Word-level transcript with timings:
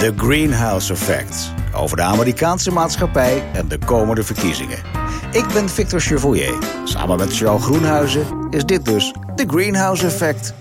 The 0.00 0.12
Greenhouse 0.16 0.92
Effect. 0.92 1.52
Over 1.74 1.96
de 1.96 2.02
Amerikaanse 2.02 2.70
maatschappij 2.70 3.42
en 3.52 3.68
de 3.68 3.78
komende 3.78 4.22
verkiezingen. 4.22 4.78
Ik 5.32 5.46
ben 5.52 5.68
Victor 5.68 6.00
Chevoyer. 6.00 6.58
Samen 6.84 7.18
met 7.18 7.36
Charles 7.36 7.62
Groenhuizen 7.62 8.46
is 8.50 8.64
dit 8.64 8.84
dus 8.84 9.14
The 9.36 9.44
Greenhouse 9.46 10.06
Effect. 10.06 10.54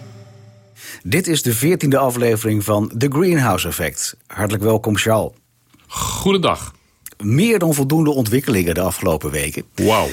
Dit 1.04 1.28
is 1.28 1.42
de 1.42 1.54
veertiende 1.54 1.98
aflevering 1.98 2.64
van 2.64 2.92
The 2.98 3.08
Greenhouse 3.10 3.68
Effect. 3.68 4.18
Hartelijk 4.28 4.64
welkom, 4.64 4.98
Charles. 4.98 5.32
Goedendag. 5.88 6.74
Meer 7.18 7.60
dan 7.60 7.74
voldoende 7.74 8.12
ontwikkelingen 8.12 8.74
de 8.74 8.82
afgelopen 8.82 9.32
weken. 9.32 9.64
Wauw. 9.76 10.08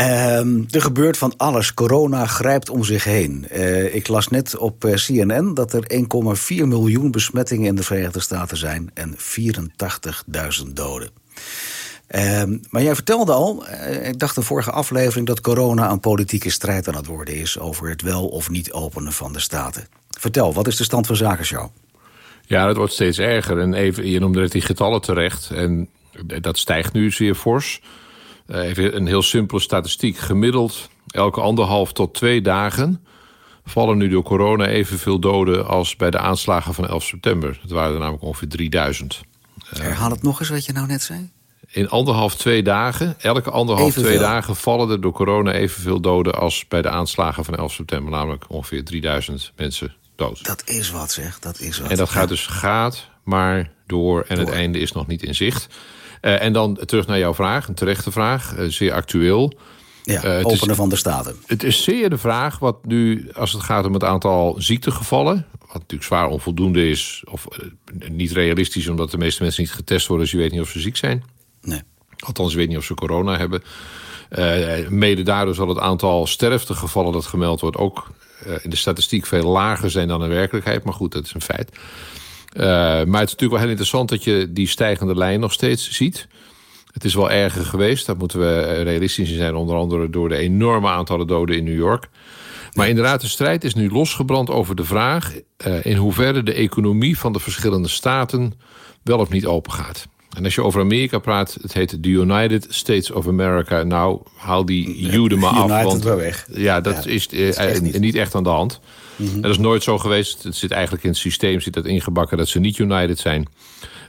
Um, 0.00 0.66
er 0.70 0.82
gebeurt 0.82 1.18
van 1.18 1.34
alles. 1.36 1.74
Corona 1.74 2.26
grijpt 2.26 2.70
om 2.70 2.84
zich 2.84 3.04
heen. 3.04 3.46
Uh, 3.52 3.94
ik 3.94 4.08
las 4.08 4.28
net 4.28 4.56
op 4.56 4.84
uh, 4.84 4.94
CNN 4.94 5.54
dat 5.54 5.72
er 5.72 5.84
1,4 5.92 6.66
miljoen 6.66 7.10
besmettingen 7.10 7.66
in 7.66 7.74
de 7.74 7.82
Verenigde 7.82 8.20
Staten 8.20 8.56
zijn 8.56 8.90
en 8.94 9.16
84.000 9.18 10.72
doden. 10.72 11.10
Um, 12.14 12.60
maar 12.70 12.82
jij 12.82 12.94
vertelde 12.94 13.32
al, 13.32 13.64
uh, 13.68 14.08
ik 14.08 14.18
dacht 14.18 14.34
de 14.34 14.42
vorige 14.42 14.70
aflevering, 14.70 15.26
dat 15.26 15.40
corona 15.40 15.90
een 15.90 16.00
politieke 16.00 16.50
strijd 16.50 16.88
aan 16.88 16.96
het 16.96 17.06
worden 17.06 17.34
is 17.34 17.58
over 17.58 17.88
het 17.88 18.02
wel 18.02 18.28
of 18.28 18.50
niet 18.50 18.72
openen 18.72 19.12
van 19.12 19.32
de 19.32 19.40
staten. 19.40 19.86
Vertel, 20.18 20.54
wat 20.54 20.66
is 20.66 20.76
de 20.76 20.84
stand 20.84 21.06
van 21.06 21.16
zaken, 21.16 21.44
Show? 21.44 21.68
Ja, 22.46 22.68
het 22.68 22.76
wordt 22.76 22.92
steeds 22.92 23.18
erger. 23.18 23.58
En 23.58 23.74
even, 23.74 24.06
je 24.06 24.20
noemde 24.20 24.40
het 24.40 24.52
die 24.52 24.62
getallen 24.62 25.00
terecht. 25.00 25.50
En 25.50 25.88
dat 26.40 26.58
stijgt 26.58 26.92
nu 26.92 27.10
zeer 27.10 27.34
fors. 27.34 27.80
Uh, 28.50 28.68
even 28.68 28.96
een 28.96 29.06
heel 29.06 29.22
simpele 29.22 29.60
statistiek. 29.60 30.16
Gemiddeld 30.16 30.88
elke 31.06 31.40
anderhalf 31.40 31.92
tot 31.92 32.14
twee 32.14 32.40
dagen 32.40 33.04
vallen 33.64 33.98
nu 33.98 34.08
door 34.08 34.22
corona 34.22 34.66
evenveel 34.66 35.18
doden 35.18 35.66
als 35.66 35.96
bij 35.96 36.10
de 36.10 36.18
aanslagen 36.18 36.74
van 36.74 36.88
11 36.88 37.04
september. 37.04 37.58
Het 37.62 37.70
waren 37.70 37.92
er 37.92 37.98
namelijk 37.98 38.22
ongeveer 38.22 38.48
3000. 38.48 39.20
Herhaal 39.64 40.10
het 40.10 40.22
nog 40.22 40.40
eens 40.40 40.48
wat 40.48 40.64
je 40.64 40.72
nou 40.72 40.86
net 40.86 41.02
zei. 41.02 41.30
In 41.66 41.88
anderhalf, 41.88 42.34
twee 42.34 42.62
dagen, 42.62 43.14
elke 43.18 43.50
anderhalf, 43.50 43.88
evenveel. 43.88 44.10
twee 44.10 44.22
dagen 44.22 44.56
vallen 44.56 44.90
er 44.90 45.00
door 45.00 45.12
corona 45.12 45.52
evenveel 45.52 46.00
doden 46.00 46.34
als 46.34 46.66
bij 46.68 46.82
de 46.82 46.88
aanslagen 46.88 47.44
van 47.44 47.54
11 47.56 47.72
september. 47.72 48.10
Namelijk 48.10 48.44
ongeveer 48.48 48.84
3000 48.84 49.52
mensen 49.56 49.94
dood. 50.16 50.44
Dat 50.44 50.62
is 50.68 50.90
wat 50.90 51.12
zeg, 51.12 51.38
dat 51.38 51.60
is 51.60 51.78
wat. 51.78 51.90
En 51.90 51.96
dat 51.96 52.10
gaat 52.10 52.28
dus 52.28 52.46
gaat 52.46 53.08
maar 53.22 53.70
door 53.86 54.24
en 54.28 54.36
door. 54.36 54.44
het 54.44 54.54
einde 54.54 54.78
is 54.78 54.92
nog 54.92 55.06
niet 55.06 55.22
in 55.22 55.34
zicht. 55.34 55.68
Uh, 56.22 56.42
en 56.42 56.52
dan 56.52 56.78
terug 56.84 57.06
naar 57.06 57.18
jouw 57.18 57.34
vraag, 57.34 57.68
een 57.68 57.74
terechte 57.74 58.10
vraag, 58.10 58.56
uh, 58.56 58.68
zeer 58.68 58.92
actueel. 58.92 59.52
Ja, 60.02 60.24
uh, 60.24 60.46
openen 60.46 60.70
is, 60.70 60.76
van 60.76 60.88
de 60.88 60.96
staten. 60.96 61.36
Het 61.46 61.62
is 61.62 61.82
zeer 61.82 62.10
de 62.10 62.18
vraag 62.18 62.58
wat 62.58 62.84
nu, 62.84 63.30
als 63.32 63.52
het 63.52 63.62
gaat 63.62 63.84
om 63.84 63.92
het 63.92 64.04
aantal 64.04 64.54
ziektegevallen... 64.58 65.46
wat 65.60 65.72
natuurlijk 65.72 66.02
zwaar 66.02 66.28
onvoldoende 66.28 66.88
is, 66.88 67.24
of 67.30 67.46
niet 68.08 68.32
realistisch... 68.32 68.88
omdat 68.88 69.10
de 69.10 69.18
meeste 69.18 69.42
mensen 69.42 69.62
niet 69.62 69.72
getest 69.72 70.06
worden... 70.06 70.26
dus 70.26 70.34
je 70.34 70.40
weet 70.40 70.52
niet 70.52 70.60
of 70.60 70.68
ze 70.68 70.80
ziek 70.80 70.96
zijn. 70.96 71.24
Nee. 71.62 71.80
Althans, 72.18 72.52
je 72.52 72.58
weet 72.58 72.68
niet 72.68 72.76
of 72.76 72.84
ze 72.84 72.94
corona 72.94 73.36
hebben. 73.36 73.62
mede 74.88 75.22
daardoor 75.22 75.54
zal 75.54 75.68
het 75.68 75.78
aantal 75.78 76.26
sterftegevallen 76.26 77.12
dat 77.12 77.26
gemeld 77.26 77.60
wordt... 77.60 77.76
ook 77.76 78.10
in 78.62 78.70
de 78.70 78.76
statistiek 78.76 79.26
veel 79.26 79.48
lager 79.48 79.90
zijn 79.90 80.08
dan 80.08 80.22
in 80.22 80.28
werkelijkheid. 80.28 80.84
Maar 80.84 80.94
goed, 80.94 81.12
dat 81.12 81.24
is 81.24 81.34
een 81.34 81.42
feit. 81.42 81.70
Uh, 82.56 82.62
maar 82.62 82.98
het 83.00 83.06
is 83.06 83.10
natuurlijk 83.10 83.50
wel 83.50 83.60
heel 83.60 83.68
interessant 83.68 84.08
dat 84.08 84.24
je 84.24 84.48
die 84.52 84.68
stijgende 84.68 85.14
lijn 85.14 85.40
nog 85.40 85.52
steeds 85.52 85.90
ziet. 85.90 86.28
Het 86.92 87.04
is 87.04 87.14
wel 87.14 87.30
erger 87.30 87.64
geweest, 87.64 88.06
daar 88.06 88.16
moeten 88.16 88.38
we 88.38 88.82
realistisch 88.82 89.34
zijn. 89.34 89.54
Onder 89.54 89.76
andere 89.76 90.10
door 90.10 90.28
de 90.28 90.36
enorme 90.36 90.88
aantallen 90.88 91.26
doden 91.26 91.56
in 91.56 91.64
New 91.64 91.76
York. 91.76 92.08
Maar 92.72 92.88
inderdaad, 92.88 93.20
de 93.20 93.28
strijd 93.28 93.64
is 93.64 93.74
nu 93.74 93.90
losgebrand 93.90 94.50
over 94.50 94.74
de 94.74 94.84
vraag... 94.84 95.34
Uh, 95.66 95.84
in 95.84 95.96
hoeverre 95.96 96.42
de 96.42 96.52
economie 96.52 97.18
van 97.18 97.32
de 97.32 97.38
verschillende 97.38 97.88
staten 97.88 98.52
wel 99.02 99.18
of 99.18 99.28
niet 99.28 99.46
open 99.46 99.72
gaat. 99.72 100.08
En 100.36 100.44
als 100.44 100.54
je 100.54 100.62
over 100.62 100.80
Amerika 100.80 101.18
praat, 101.18 101.58
het 101.60 101.72
heet 101.72 102.02
de 102.02 102.08
United 102.08 102.66
States 102.68 103.10
of 103.10 103.28
America. 103.28 103.82
Nou, 103.82 104.20
haal 104.36 104.64
die 104.64 105.30
er 105.30 105.38
maar 105.38 105.50
af. 105.50 105.82
Want, 105.82 106.04
weg. 106.04 106.46
Ja, 106.52 106.80
dat 106.80 107.04
ja, 107.04 107.10
is, 107.10 107.28
uh, 107.30 107.48
is 107.48 107.56
echt 107.56 107.82
niet. 107.82 108.00
niet 108.00 108.14
echt 108.14 108.34
aan 108.34 108.42
de 108.42 108.48
hand. 108.48 108.80
Mm 109.20 109.28
-hmm. 109.28 109.40
Dat 109.40 109.50
is 109.50 109.58
nooit 109.58 109.82
zo 109.82 109.98
geweest. 109.98 110.42
Het 110.42 110.56
zit 110.56 110.70
eigenlijk 110.70 111.04
in 111.04 111.10
het 111.10 111.18
systeem 111.18 111.60
zit 111.60 111.74
dat 111.74 111.86
ingebakken 111.86 112.38
dat 112.38 112.48
ze 112.48 112.60
niet 112.60 112.78
united 112.78 113.18
zijn. 113.18 113.48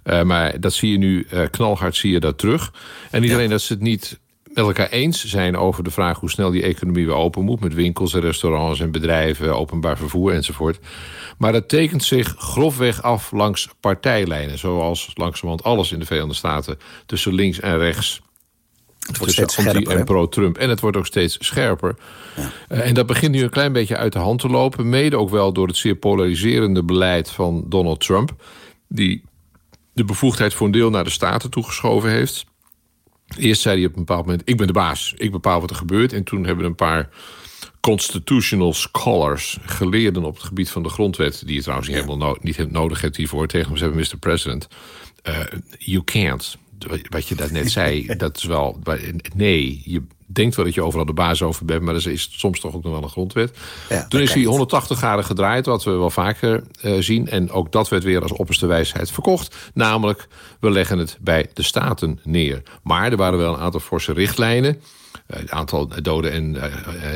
Uh, 0.04 0.22
maar 0.22 0.60
dat 0.60 0.74
zie 0.74 0.92
je 0.92 0.98
nu, 0.98 1.28
uh, 1.34 1.42
knalhard 1.52 1.96
zie 1.96 2.12
je 2.12 2.20
dat 2.20 2.38
terug. 2.38 2.74
En 3.12 3.22
niet 3.22 3.30
ja. 3.30 3.36
alleen 3.36 3.50
dat 3.50 3.62
ze 3.62 3.74
het 3.74 3.82
niet 3.82 4.20
met 4.54 4.66
elkaar 4.66 4.90
eens 4.90 5.26
zijn 5.26 5.58
over 5.58 5.84
de 5.84 5.92
vraag... 5.92 6.20
hoe 6.20 6.30
snel 6.30 6.52
die 6.52 6.64
economie 6.64 7.06
weer 7.06 7.16
open 7.16 7.44
moet... 7.44 7.60
met 7.60 7.74
winkels 7.74 8.14
en 8.14 8.22
restaurants 8.22 8.80
en 8.80 8.92
bedrijven, 8.92 9.56
openbaar 9.56 9.98
vervoer 9.98 10.34
enzovoort. 10.34 10.80
Maar 11.38 11.52
dat 11.52 11.70
tekent 11.70 12.04
zich 12.04 12.36
grofweg 12.38 13.02
af 13.02 13.32
langs 13.32 13.70
partijlijnen... 13.80 14.58
zoals 14.58 15.12
langzamerhand 15.14 15.64
alles 15.64 15.92
in 15.92 16.00
de 16.00 16.06
Verenigde 16.06 16.34
Staten... 16.34 16.78
tussen 17.06 17.34
links 17.34 17.60
en 17.60 17.78
rechts 17.78 18.22
het 19.12 19.18
wordt 19.18 19.34
steeds 19.34 19.54
scherper, 19.54 19.98
en 19.98 20.06
pro-Trump. 20.06 20.58
En 20.58 20.70
het 20.70 20.80
wordt 20.80 20.98
ook 20.98 21.06
steeds 21.06 21.38
scherper. 21.40 21.96
Ja. 22.36 22.52
Uh, 22.70 22.88
en 22.88 22.94
dat 22.94 23.06
begint 23.06 23.32
nu 23.32 23.44
een 23.44 23.50
klein 23.50 23.74
beetje 23.74 23.98
uit 23.98 24.14
de 24.14 24.20
hand 24.20 24.40
te 24.40 24.50
lopen. 24.50 24.90
Mede 24.90 25.18
ook 25.18 25.30
wel 25.30 25.54
door 25.54 25.68
het 25.68 25.78
zeer 25.78 25.96
polariserende 25.96 26.84
beleid 26.84 27.30
van 27.30 27.66
Donald 27.68 28.00
Trump. 28.00 28.36
Die 28.88 29.24
de 29.94 30.04
bevoegdheid 30.04 30.54
voor 30.54 30.66
een 30.66 30.72
deel 30.72 30.90
naar 30.90 31.04
de 31.04 31.10
Staten 31.10 31.50
toegeschoven 31.50 32.10
heeft. 32.10 32.46
Eerst 33.38 33.62
zei 33.62 33.78
hij 33.78 33.86
op 33.86 33.94
een 33.94 34.06
bepaald 34.06 34.26
moment... 34.26 34.50
ik 34.50 34.58
ben 34.58 34.68
de 34.68 34.74
baas, 34.74 35.14
ik 35.18 35.32
bepaal 35.32 35.62
wat 35.62 35.70
er 35.70 35.76
gebeurt. 35.76 36.14
En 36.14 36.24
toen 36.24 36.46
hebben 36.46 36.66
een 36.66 36.76
paar 36.76 37.10
constitutional 37.80 38.74
scholars... 38.74 39.58
geleerden 39.66 40.24
op 40.24 40.34
het 40.36 40.44
gebied 40.44 40.70
van 40.70 40.84
de 40.84 40.90
grondwet... 40.90 41.44
die 41.46 41.56
je 41.56 41.62
trouwens 41.62 41.90
niet, 41.90 41.98
helemaal 41.98 42.28
no 42.28 42.38
niet 42.42 42.72
nodig 42.72 43.02
hebt 43.02 43.16
hiervoor... 43.16 43.48
tegen 43.48 43.68
hem 43.68 43.78
zeggen, 43.78 43.98
Mr. 43.98 44.18
President... 44.20 44.68
Uh, 45.28 45.40
you 45.78 46.04
can't 46.04 46.58
wat 47.10 47.28
je 47.28 47.36
dat 47.36 47.52
net 47.52 47.72
zei, 47.72 48.06
dat 48.18 48.38
is 48.38 48.44
wel... 48.44 48.80
Nee, 49.36 49.82
je 49.86 50.04
denkt 50.26 50.56
wel 50.56 50.66
dat 50.66 50.74
je 50.74 50.84
overal 50.84 51.06
de 51.06 51.14
baas 51.14 51.42
over 51.42 51.66
bent... 51.66 51.82
maar 51.82 51.96
er 51.96 52.08
is 52.08 52.30
soms 52.32 52.60
toch 52.60 52.76
ook 52.76 52.84
nog 52.84 52.94
wel 52.94 53.04
een 53.04 53.10
grondwet. 53.10 53.58
Ja, 53.90 54.08
Toen 54.08 54.22
is 54.22 54.34
hij 54.34 54.44
180 54.44 54.98
graden 54.98 55.26
gedraaid, 55.26 55.66
wat 55.66 55.84
we 55.84 55.92
wel 55.92 56.10
vaker 56.10 56.64
uh, 56.84 57.02
zien. 57.02 57.28
En 57.28 57.52
ook 57.52 57.72
dat 57.72 57.90
werd 57.90 58.04
weer 58.04 58.22
als 58.22 58.32
opperste 58.32 58.66
wijsheid 58.66 59.12
verkocht. 59.12 59.56
Namelijk, 59.74 60.28
we 60.60 60.72
leggen 60.72 60.98
het 60.98 61.18
bij 61.22 61.50
de 61.54 61.64
staten 61.64 62.20
neer. 62.24 62.62
Maar 62.84 63.12
er 63.12 63.18
waren 63.18 63.40
wel 63.40 63.54
een 63.54 63.60
aantal 63.60 63.80
forse 63.80 64.14
richtlijnen... 64.14 64.82
Het 65.28 65.52
aantal 65.52 65.88
doden 66.02 66.32
en 66.32 66.56
uh, 66.56 66.64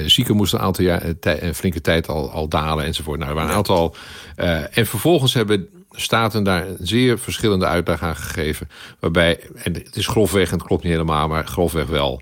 zieken 0.06 0.36
moesten 0.36 0.60
een 0.60 0.66
aantal 0.66 0.86
jaar, 0.86 1.14
een 1.20 1.56
flinke 1.56 1.82
tijd 1.82 2.08
al, 2.08 2.32
al 2.32 2.48
dalen 2.48 2.86
enzovoort. 2.86 3.20
Nou, 3.20 3.30
er 3.30 3.36
waren 3.36 3.52
een 3.52 3.58
aantal. 3.58 3.96
Uh, 4.38 4.78
en 4.78 4.86
vervolgens 4.86 5.34
hebben 5.34 5.70
staten 5.96 6.44
daar 6.44 6.68
een 6.68 6.78
zeer 6.80 7.20
verschillende 7.20 7.66
uitleg 7.66 8.02
aan 8.02 8.16
gegeven. 8.16 8.70
Waarbij, 9.00 9.40
en 9.56 9.74
het 9.74 9.96
is 9.96 10.08
grofweg, 10.08 10.52
en 10.52 10.58
het 10.58 10.68
klopt 10.68 10.84
niet 10.84 10.92
helemaal, 10.92 11.28
maar 11.28 11.48
grofweg 11.48 11.88
wel. 11.88 12.22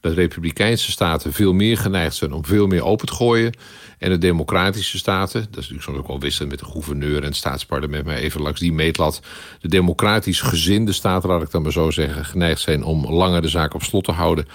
Dat 0.00 0.14
republikeinse 0.14 0.90
staten 0.90 1.32
veel 1.32 1.52
meer 1.52 1.78
geneigd 1.78 2.16
zijn 2.16 2.32
om 2.32 2.44
veel 2.44 2.66
meer 2.66 2.84
open 2.84 3.06
te 3.06 3.14
gooien. 3.14 3.52
En 3.98 4.10
de 4.10 4.18
democratische 4.18 4.98
staten, 4.98 5.40
dat 5.40 5.48
is 5.50 5.54
natuurlijk 5.54 5.82
soms 5.82 5.98
ook 5.98 6.06
wel 6.06 6.20
wisselen 6.20 6.48
met 6.48 6.58
de 6.58 6.64
gouverneur 6.64 7.16
en 7.16 7.24
het 7.24 7.36
staatsparlement, 7.36 8.04
maar 8.04 8.16
even 8.16 8.40
langs 8.40 8.60
die 8.60 8.72
meetlat. 8.72 9.20
De 9.60 9.68
democratisch 9.68 10.40
gezinde 10.40 10.92
staten, 10.92 11.28
laat 11.28 11.42
ik 11.42 11.50
dan 11.50 11.62
maar 11.62 11.72
zo 11.72 11.90
zeggen, 11.90 12.24
geneigd 12.24 12.60
zijn 12.60 12.82
om 12.82 13.06
langer 13.06 13.42
de 13.42 13.48
zaak 13.48 13.74
op 13.74 13.82
slot 13.82 14.04
te 14.04 14.12
houden. 14.12 14.48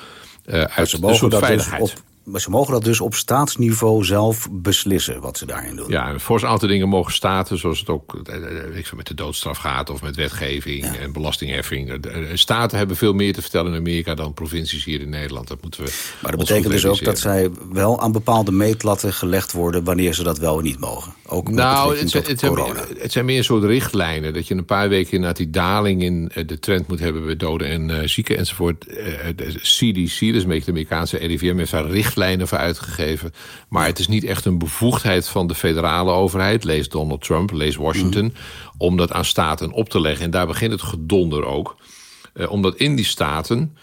Uh, 0.46 0.62
uit 0.62 0.94
een 0.94 1.16
soort 1.16 1.36
veiligheid. 1.36 1.82
Dus 1.82 1.94
op 1.94 2.02
maar 2.32 2.42
ze 2.42 2.50
mogen 2.50 2.74
dat 2.74 2.84
dus 2.84 3.02
op 3.02 3.16
staatsniveau 3.16 4.06
zelf 4.06 4.48
beslissen 4.52 5.22
wat 5.22 5.38
ze 5.38 5.46
daarin 5.46 5.76
doen. 5.76 5.90
Ja, 5.90 6.20
voor 6.20 6.42
een 6.42 6.48
aantal 6.48 6.68
dingen 6.68 6.90
mogen 6.90 7.14
staten, 7.14 7.58
zoals 7.58 7.80
het 7.80 7.90
ook 7.90 8.20
ik 8.74 8.96
met 8.96 9.08
de 9.08 9.14
doodstraf 9.14 9.58
gaat... 9.58 9.90
of 9.90 10.02
met 10.02 10.16
wetgeving 10.16 10.86
ja. 10.86 10.96
en 10.96 11.12
belastingheffing. 11.12 12.08
Staten 12.34 12.78
hebben 12.78 12.96
veel 12.96 13.14
meer 13.14 13.34
te 13.34 13.42
vertellen 13.42 13.72
in 13.72 13.80
Amerika 13.80 14.16
dan 14.16 14.34
provincies 14.34 14.84
hier 14.84 15.02
in 15.02 15.10
Nederland. 15.10 15.48
Dat 15.48 15.62
moeten 15.62 15.84
we 15.84 15.92
maar 16.22 16.32
dat 16.32 16.40
betekent 16.40 16.72
dus 16.74 16.86
ook 16.86 17.04
dat 17.04 17.20
zij 17.20 17.50
wel 17.72 18.02
aan 18.02 18.12
bepaalde 18.12 18.52
meetlatten 18.52 19.14
gelegd 19.14 19.52
worden... 19.52 19.84
wanneer 19.84 20.14
ze 20.14 20.24
dat 20.24 20.38
wel 20.38 20.58
en 20.58 20.64
niet 20.64 20.80
mogen. 20.80 21.14
Ook 21.26 21.50
nou, 21.50 21.98
het, 21.98 22.14
het, 22.14 22.28
het, 22.28 22.40
zijn, 22.40 22.54
het, 22.98 23.12
zijn 23.12 23.26
meer 23.26 23.38
een 23.38 23.44
soort 23.44 23.64
richtlijnen. 23.64 24.34
Dat 24.34 24.48
je 24.48 24.56
een 24.56 24.66
paar 24.66 24.90
weken 24.90 25.12
inderdaad 25.12 25.38
die 25.38 25.50
daling 25.50 26.02
in 26.02 26.32
de 26.46 26.60
trend 26.60 26.88
moet 26.88 27.00
hebben... 27.00 27.26
bij 27.26 27.36
doden 27.36 27.68
en 27.68 27.90
uh, 27.90 27.98
zieken 28.04 28.38
enzovoort. 28.38 28.88
Uh, 28.88 28.96
de 29.36 29.46
CDC, 29.62 30.20
dus 30.20 30.46
de 30.46 30.64
Amerikaanse 30.68 31.18
RIVM, 31.18 31.58
heeft 31.58 31.72
daar 31.72 31.90
richtlijnen 31.90 32.19
richtlijnen 32.20 32.48
voor 32.48 32.58
uitgegeven. 32.58 33.34
Maar 33.70 33.86
het 33.86 34.00
is 34.00 34.08
niet 34.08 34.24
echt 34.24 34.46
een 34.46 34.58
bevoegdheid 34.58 35.28
van 35.28 35.48
de 35.48 35.56
federale 35.56 36.12
overheid... 36.12 36.64
lees 36.64 36.90
Donald 36.90 37.22
Trump, 37.22 37.52
lees 37.52 37.76
Washington... 37.76 38.24
Mm. 38.24 38.34
om 38.78 38.98
dat 38.98 39.12
aan 39.12 39.26
staten 39.26 39.72
op 39.72 39.90
te 39.90 40.02
leggen. 40.02 40.26
En 40.26 40.32
daar 40.32 40.48
begint 40.48 40.72
het 40.72 40.82
gedonder 40.82 41.46
ook. 41.46 41.78
Uh, 42.34 42.52
omdat 42.52 42.76
in 42.76 42.96
die 42.96 43.06
staten 43.06 43.78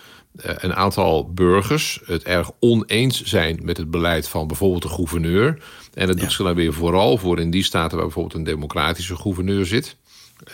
uh, 0.46 0.52
een 0.56 0.74
aantal 0.74 1.32
burgers 1.32 2.00
het 2.04 2.22
erg 2.22 2.50
oneens 2.60 3.22
zijn... 3.22 3.58
met 3.62 3.76
het 3.76 3.90
beleid 3.90 4.28
van 4.28 4.46
bijvoorbeeld 4.46 4.82
de 4.82 4.88
gouverneur... 4.88 5.58
En 5.96 6.06
dat 6.06 6.18
doet 6.18 6.32
ze 6.32 6.42
dan 6.42 6.54
weer 6.54 6.72
vooral 6.72 7.18
voor 7.18 7.40
in 7.40 7.50
die 7.50 7.62
staten 7.62 7.96
waar 7.96 8.06
bijvoorbeeld 8.06 8.34
een 8.34 8.44
democratische 8.44 9.16
gouverneur 9.16 9.66
zit. 9.66 9.96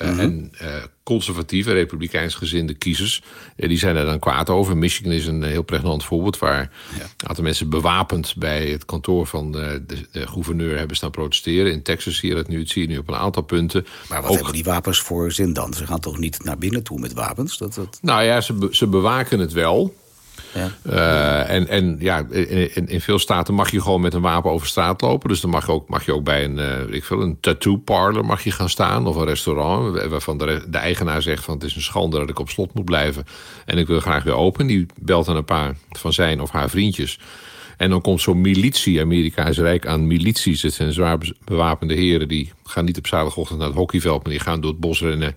Uh, 0.02 0.18
En 0.18 0.52
uh, 0.62 0.68
conservatieve, 1.02 1.72
republikeins 1.72 2.34
gezinde 2.34 2.74
kiezers... 2.74 3.22
Uh, 3.56 3.68
die 3.68 3.78
zijn 3.78 3.96
er 3.96 4.04
dan 4.04 4.18
kwaad 4.18 4.50
over. 4.50 4.76
Michigan 4.76 5.12
is 5.12 5.26
een 5.26 5.42
heel 5.42 5.62
pregnant 5.62 6.04
voorbeeld... 6.04 6.38
waar 6.38 6.70
ja. 6.98 7.00
een 7.00 7.28
aantal 7.28 7.44
mensen 7.44 7.70
bewapend 7.70 8.34
bij 8.36 8.66
het 8.66 8.84
kantoor 8.84 9.26
van 9.26 9.52
de, 9.52 9.84
de, 9.86 10.26
gouverneur... 10.26 10.78
hebben 10.78 10.96
staan 10.96 11.10
protesteren. 11.10 11.72
In 11.72 11.82
Texas 11.82 12.16
zie 12.16 12.28
je 12.28 12.34
dat 12.34 12.48
nu, 12.48 12.58
het 12.58 12.70
zie 12.70 12.82
je 12.82 12.88
nu 12.88 12.98
op 12.98 13.08
een 13.08 13.14
aantal 13.14 13.42
punten. 13.42 13.86
Maar 14.08 14.20
wat 14.20 14.30
Ook... 14.30 14.36
hebben 14.36 14.54
die 14.54 14.64
wapens 14.64 15.00
voor 15.00 15.32
zin 15.32 15.52
dan? 15.52 15.74
Ze 15.74 15.86
gaan 15.86 16.00
toch 16.00 16.18
niet 16.18 16.44
naar 16.44 16.58
binnen 16.58 16.82
toe 16.82 16.98
met 16.98 17.12
wapens? 17.12 17.58
Dat, 17.58 17.74
dat... 17.74 17.98
Nou 18.02 18.22
ja, 18.22 18.40
ze, 18.40 18.68
ze 18.70 18.86
bewaken 18.86 19.38
het 19.38 19.52
wel... 19.52 19.94
Ja. 20.54 20.70
Uh, 20.86 21.50
en, 21.54 21.68
en 21.68 21.96
ja, 22.00 22.26
in, 22.30 22.88
in, 22.88 23.00
veel 23.00 23.18
staten 23.18 23.54
mag 23.54 23.70
je 23.70 23.80
gewoon 23.80 24.00
met 24.00 24.14
een 24.14 24.20
wapen 24.20 24.50
over 24.50 24.66
straat 24.66 25.00
lopen. 25.00 25.28
Dus 25.28 25.40
dan 25.40 25.50
mag 25.50 25.66
je 25.66 25.72
ook, 25.72 25.88
mag 25.88 26.04
je 26.04 26.14
ook 26.14 26.24
bij 26.24 26.44
een, 26.44 26.58
uh, 26.58 26.94
ik 26.94 27.04
veel, 27.04 27.20
een 27.22 27.40
tattoo 27.40 27.76
parlor 27.76 28.24
mag 28.24 28.44
je 28.44 28.50
gaan 28.50 28.68
staan. 28.68 29.06
Of 29.06 29.16
een 29.16 29.24
restaurant 29.24 30.06
waarvan 30.08 30.38
de, 30.38 30.64
de, 30.68 30.78
eigenaar 30.78 31.22
zegt 31.22 31.44
van 31.44 31.54
het 31.54 31.64
is 31.64 31.74
een 31.74 31.82
schande 31.82 32.18
dat 32.18 32.28
ik 32.28 32.38
op 32.38 32.50
slot 32.50 32.74
moet 32.74 32.84
blijven. 32.84 33.24
En 33.64 33.78
ik 33.78 33.86
wil 33.86 34.00
graag 34.00 34.24
weer 34.24 34.34
open. 34.34 34.66
Die 34.66 34.86
belt 35.00 35.28
aan 35.28 35.36
een 35.36 35.44
paar 35.44 35.76
van 35.90 36.12
zijn 36.12 36.40
of 36.40 36.50
haar 36.50 36.70
vriendjes. 36.70 37.18
En 37.76 37.90
dan 37.90 38.00
komt 38.00 38.20
zo'n 38.20 38.40
militie, 38.40 39.00
Amerika 39.00 39.46
is 39.46 39.58
rijk 39.58 39.86
aan 39.86 40.06
milities. 40.06 40.62
Het 40.62 40.72
zijn 40.74 40.92
zwaar 40.92 41.18
bewapende 41.44 41.94
heren. 41.94 42.28
Die 42.28 42.52
gaan 42.64 42.84
niet 42.84 42.98
op 42.98 43.06
zaterdagochtend 43.06 43.58
naar 43.58 43.68
het 43.68 43.76
hockeyveld, 43.76 44.22
maar 44.22 44.32
die 44.32 44.42
gaan 44.42 44.60
door 44.60 44.70
het 44.70 44.80
bos 44.80 45.00
rennen 45.00 45.36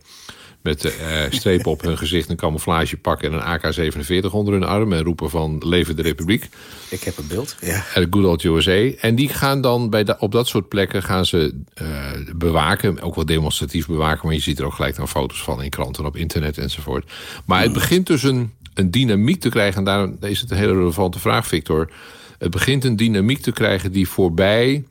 met 0.65 0.85
uh, 0.85 0.91
strepen 1.29 1.71
op 1.71 1.81
hun 1.81 1.97
gezicht, 1.97 2.29
een 2.29 2.35
camouflagepak 2.35 3.21
en 3.21 3.33
een 3.33 3.59
AK-47 3.59 4.31
onder 4.31 4.53
hun 4.53 4.63
arm. 4.63 4.93
En 4.93 5.03
roepen 5.03 5.29
van 5.29 5.61
leven 5.65 5.95
de 5.95 6.01
republiek. 6.01 6.49
Ik 6.89 7.03
heb 7.03 7.17
een 7.17 7.27
beeld, 7.27 7.55
ja. 7.61 7.83
De 7.93 8.07
good 8.09 8.25
old 8.25 8.43
USA. 8.43 8.97
En 8.99 9.15
die 9.15 9.29
gaan 9.29 9.61
dan 9.61 9.89
bij 9.89 10.03
de, 10.03 10.19
op 10.19 10.31
dat 10.31 10.47
soort 10.47 10.67
plekken 10.67 11.03
gaan 11.03 11.25
ze 11.25 11.61
uh, 11.81 11.87
bewaken. 12.35 13.01
Ook 13.01 13.15
wel 13.15 13.25
demonstratief 13.25 13.87
bewaken. 13.87 14.25
Maar 14.25 14.35
je 14.35 14.41
ziet 14.41 14.59
er 14.59 14.65
ook 14.65 14.73
gelijk 14.73 14.95
dan 14.95 15.07
foto's 15.07 15.43
van 15.43 15.63
in 15.63 15.69
kranten, 15.69 16.05
op 16.05 16.15
internet 16.15 16.57
enzovoort. 16.57 17.11
Maar 17.45 17.61
het 17.61 17.73
begint 17.73 18.07
dus 18.07 18.23
een, 18.23 18.53
een 18.73 18.91
dynamiek 18.91 19.41
te 19.41 19.49
krijgen. 19.49 19.77
En 19.77 19.83
daarom 19.83 20.17
is 20.21 20.41
het 20.41 20.51
een 20.51 20.57
hele 20.57 20.73
relevante 20.73 21.19
vraag, 21.19 21.47
Victor. 21.47 21.91
Het 22.37 22.51
begint 22.51 22.83
een 22.83 22.95
dynamiek 22.95 23.41
te 23.41 23.51
krijgen 23.51 23.91
die 23.91 24.09
voorbij 24.09 24.83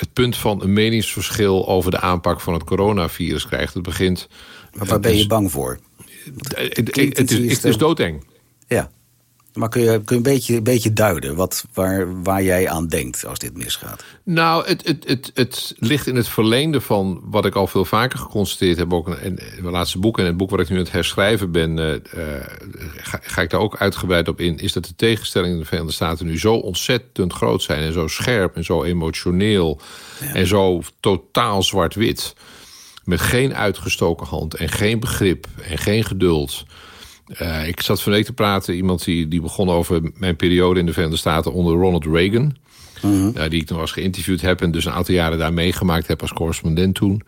het 0.00 0.12
punt 0.12 0.36
van 0.36 0.62
een 0.62 0.72
meningsverschil 0.72 1.68
over 1.68 1.90
de 1.90 2.00
aanpak 2.00 2.40
van 2.40 2.54
het 2.54 2.64
coronavirus 2.64 3.46
krijgt. 3.46 3.74
Het 3.74 3.82
begint. 3.82 4.28
Maar 4.72 4.86
waar 4.86 5.00
ben 5.00 5.16
je 5.16 5.26
bang 5.26 5.50
voor? 5.50 5.78
Het, 6.54 6.76
het, 6.76 6.96
het, 7.16 7.30
is, 7.30 7.54
het 7.54 7.64
is 7.64 7.76
doodeng. 7.76 8.24
Ja. 8.66 8.90
Maar 9.52 9.68
kun 9.68 9.82
je, 9.82 10.04
kun 10.04 10.04
je 10.04 10.14
een, 10.14 10.34
beetje, 10.34 10.56
een 10.56 10.62
beetje 10.62 10.92
duiden 10.92 11.34
wat, 11.34 11.64
waar, 11.74 12.22
waar 12.22 12.42
jij 12.42 12.68
aan 12.68 12.86
denkt 12.86 13.26
als 13.26 13.38
dit 13.38 13.56
misgaat? 13.56 14.04
Nou, 14.22 14.66
het, 14.66 14.86
het, 14.86 15.04
het, 15.06 15.30
het 15.34 15.74
ligt 15.78 16.06
in 16.06 16.16
het 16.16 16.28
verleende 16.28 16.80
van 16.80 17.20
wat 17.24 17.44
ik 17.44 17.54
al 17.54 17.66
veel 17.66 17.84
vaker 17.84 18.18
geconstateerd 18.18 18.76
heb. 18.76 18.92
Ook 18.92 19.08
in 19.08 19.38
mijn 19.60 19.72
laatste 19.72 19.98
boek 19.98 20.18
en 20.18 20.24
het 20.24 20.36
boek 20.36 20.50
wat 20.50 20.60
ik 20.60 20.68
nu 20.68 20.76
aan 20.76 20.82
het 20.82 20.92
herschrijven 20.92 21.52
ben, 21.52 21.78
uh, 21.78 21.94
ga, 22.96 23.18
ga, 23.22 23.42
ik 23.42 23.50
daar 23.50 23.60
ook 23.60 23.76
uitgebreid 23.76 24.28
op 24.28 24.40
in. 24.40 24.58
Is 24.58 24.72
dat 24.72 24.84
de 24.84 24.96
tegenstellingen 24.96 25.54
in 25.54 25.60
de 25.60 25.66
Verenigde 25.66 25.94
Staten 25.94 26.26
nu 26.26 26.38
zo 26.38 26.54
ontzettend 26.54 27.32
groot 27.32 27.62
zijn 27.62 27.82
en 27.82 27.92
zo 27.92 28.06
scherp 28.06 28.56
en 28.56 28.64
zo 28.64 28.82
emotioneel 28.84 29.80
ja. 30.20 30.34
en 30.34 30.46
zo 30.46 30.82
totaal 31.00 31.62
zwart-wit. 31.62 32.34
Met 33.04 33.20
geen 33.20 33.54
uitgestoken 33.54 34.26
hand 34.26 34.54
en 34.54 34.68
geen 34.68 35.00
begrip 35.00 35.46
en 35.62 35.78
geen 35.78 36.04
geduld. 36.04 36.64
Uh, 37.38 37.68
ik 37.68 37.80
zat 37.80 38.02
van 38.02 38.12
week 38.12 38.24
te 38.24 38.32
praten, 38.32 38.74
iemand 38.74 39.04
die, 39.04 39.28
die 39.28 39.40
begon 39.40 39.70
over 39.70 40.10
mijn 40.14 40.36
periode 40.36 40.80
in 40.80 40.86
de 40.86 40.92
Verenigde 40.92 41.18
Staten 41.18 41.52
onder 41.52 41.74
Ronald 41.74 42.04
Reagan. 42.04 42.56
Uh 43.04 43.10
-huh. 43.10 43.36
uh, 43.36 43.50
die 43.50 43.62
ik 43.62 43.68
nog 43.68 43.80
eens 43.80 43.92
geïnterviewd 43.92 44.40
heb 44.40 44.60
en 44.60 44.70
dus 44.70 44.84
een 44.84 44.92
aantal 44.92 45.14
jaren 45.14 45.38
daar 45.38 45.52
meegemaakt 45.52 46.06
heb 46.06 46.20
als 46.20 46.32
correspondent 46.32 46.94
toen. 46.94 47.22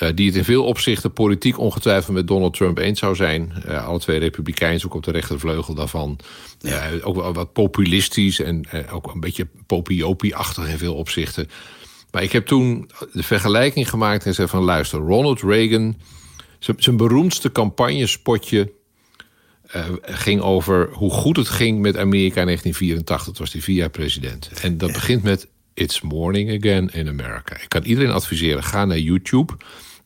Uh, 0.00 0.08
die 0.14 0.26
het 0.26 0.36
in 0.36 0.44
veel 0.44 0.64
opzichten 0.64 1.12
politiek 1.12 1.58
ongetwijfeld 1.58 2.14
met 2.14 2.26
Donald 2.26 2.54
Trump 2.54 2.78
eens 2.78 2.98
zou 2.98 3.14
zijn. 3.14 3.52
Uh, 3.68 3.86
alle 3.86 3.98
twee 3.98 4.18
republikeins, 4.18 4.84
ook 4.84 4.94
op 4.94 5.02
de 5.02 5.10
rechtervleugel 5.10 5.74
daarvan. 5.74 6.18
Ja. 6.58 6.90
ook 7.02 7.16
wel 7.16 7.32
wat 7.32 7.52
populistisch 7.52 8.40
en 8.40 8.64
ook 8.90 9.14
een 9.14 9.20
beetje 9.20 9.48
popiopie-achtig 9.66 10.68
in 10.68 10.78
veel 10.78 10.94
opzichten. 10.94 11.48
Maar 12.10 12.22
ik 12.22 12.32
heb 12.32 12.46
toen 12.46 12.90
de 13.12 13.22
vergelijking 13.22 13.90
gemaakt 13.90 14.26
en 14.26 14.34
zei 14.34 14.48
van 14.48 14.62
luister, 14.62 14.98
Ronald 14.98 15.42
Reagan, 15.42 15.96
zijn 16.58 16.96
beroemdste 16.96 17.52
campagnespotje 17.52 18.72
uh, 19.74 19.86
ging 20.02 20.40
over 20.40 20.88
hoe 20.92 21.10
goed 21.10 21.36
het 21.36 21.48
ging 21.48 21.80
met 21.80 21.96
Amerika 21.96 22.40
in 22.40 22.46
1984. 22.46 23.26
Dat 23.26 23.38
was 23.38 23.50
die 23.50 23.62
vier 23.62 23.76
jaar 23.76 23.90
president. 23.90 24.50
En 24.62 24.78
dat 24.78 24.92
begint 24.92 25.22
met 25.22 25.46
It's 25.74 26.00
Morning 26.00 26.58
Again 26.58 26.90
in 26.92 27.08
America. 27.08 27.60
Ik 27.60 27.68
kan 27.68 27.82
iedereen 27.82 28.10
adviseren, 28.10 28.62
ga 28.62 28.84
naar 28.84 28.98
YouTube. 28.98 29.56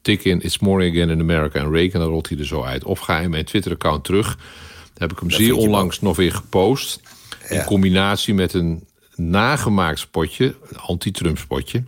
Tik 0.02 0.24
in 0.24 0.40
It's 0.40 0.58
Morning 0.58 0.94
Again 0.96 1.10
in 1.10 1.20
America 1.20 1.60
en 1.60 1.70
Reagan, 1.70 2.00
dan 2.00 2.10
rolt 2.10 2.28
hij 2.28 2.38
er 2.38 2.46
zo 2.46 2.62
uit. 2.62 2.84
Of 2.84 2.98
ga 2.98 3.20
in 3.20 3.30
mijn 3.30 3.44
Twitter-account 3.44 4.04
terug. 4.04 4.36
Daar 4.36 5.08
heb 5.08 5.12
ik 5.12 5.18
hem 5.18 5.28
dat 5.28 5.38
zeer 5.38 5.54
onlangs 5.54 6.00
nog 6.00 6.16
weer 6.16 6.32
gepost. 6.32 7.00
Ja. 7.48 7.56
In 7.56 7.64
combinatie 7.64 8.34
met 8.34 8.52
een 8.52 8.84
nagemaakt 9.14 9.98
spotje, 9.98 10.54
een 10.68 10.78
anti-Trump 10.78 11.38
spotje. 11.38 11.84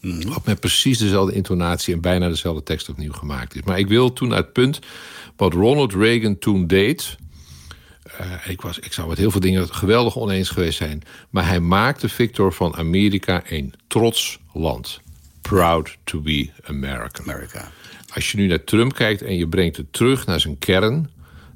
Wat 0.00 0.46
met 0.46 0.60
precies 0.60 0.98
dezelfde 0.98 1.34
intonatie 1.34 1.94
en 1.94 2.00
bijna 2.00 2.28
dezelfde 2.28 2.62
tekst 2.62 2.88
opnieuw 2.88 3.12
gemaakt 3.12 3.54
is. 3.54 3.62
Maar 3.62 3.78
ik 3.78 3.88
wil 3.88 4.12
toen 4.12 4.32
uit 4.32 4.44
het 4.44 4.52
punt 4.52 4.78
wat 5.36 5.52
Ronald 5.52 5.94
Reagan 5.94 6.38
toen 6.38 6.66
deed. 6.66 7.16
Uh, 8.20 8.48
ik, 8.48 8.60
was, 8.60 8.78
ik 8.78 8.92
zou 8.92 9.08
met 9.08 9.18
heel 9.18 9.30
veel 9.30 9.40
dingen 9.40 9.74
geweldig 9.74 10.16
oneens 10.16 10.48
geweest 10.48 10.78
zijn. 10.78 11.02
Maar 11.30 11.46
hij 11.46 11.60
maakte 11.60 12.08
Victor 12.08 12.52
van 12.52 12.76
Amerika 12.76 13.42
een 13.48 13.74
trots 13.86 14.38
land. 14.52 15.00
Proud 15.40 15.96
to 16.04 16.20
be 16.20 16.50
American. 16.64 17.30
America. 17.30 17.70
Als 18.14 18.30
je 18.30 18.36
nu 18.36 18.46
naar 18.46 18.64
Trump 18.64 18.94
kijkt 18.94 19.22
en 19.22 19.36
je 19.36 19.48
brengt 19.48 19.76
het 19.76 19.92
terug 19.92 20.26
naar 20.26 20.40
zijn 20.40 20.58
kern... 20.58 21.10